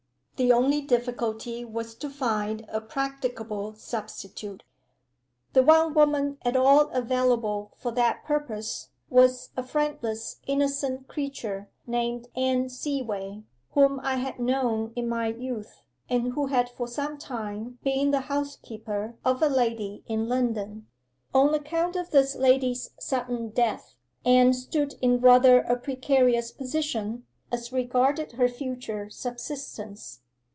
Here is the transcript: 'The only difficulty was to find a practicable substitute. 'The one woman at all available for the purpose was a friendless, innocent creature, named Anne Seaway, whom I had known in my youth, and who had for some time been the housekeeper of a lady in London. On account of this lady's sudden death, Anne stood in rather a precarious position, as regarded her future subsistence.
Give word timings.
'The 0.37 0.51
only 0.51 0.81
difficulty 0.81 1.63
was 1.63 1.93
to 1.93 2.09
find 2.09 2.65
a 2.67 2.81
practicable 2.81 3.75
substitute. 3.75 4.63
'The 5.53 5.61
one 5.61 5.93
woman 5.93 6.39
at 6.43 6.55
all 6.57 6.87
available 6.93 7.71
for 7.77 7.91
the 7.91 8.15
purpose 8.25 8.89
was 9.11 9.51
a 9.55 9.61
friendless, 9.61 10.37
innocent 10.47 11.07
creature, 11.07 11.69
named 11.85 12.27
Anne 12.35 12.69
Seaway, 12.69 13.43
whom 13.73 13.99
I 13.99 14.15
had 14.15 14.39
known 14.39 14.93
in 14.95 15.07
my 15.07 15.27
youth, 15.27 15.83
and 16.09 16.33
who 16.33 16.47
had 16.47 16.69
for 16.71 16.87
some 16.87 17.19
time 17.19 17.77
been 17.83 18.09
the 18.09 18.21
housekeeper 18.21 19.17
of 19.23 19.43
a 19.43 19.47
lady 19.47 20.03
in 20.07 20.27
London. 20.27 20.87
On 21.35 21.53
account 21.53 21.95
of 21.95 22.09
this 22.09 22.33
lady's 22.35 22.89
sudden 22.99 23.49
death, 23.49 23.93
Anne 24.25 24.53
stood 24.53 24.95
in 25.03 25.19
rather 25.21 25.59
a 25.59 25.75
precarious 25.77 26.51
position, 26.51 27.27
as 27.51 27.71
regarded 27.71 28.31
her 28.31 28.47
future 28.47 29.07
subsistence. 29.11 30.17